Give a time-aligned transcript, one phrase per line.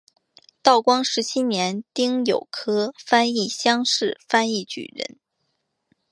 [0.63, 5.19] 道光十七年丁酉科翻译乡试翻译举人。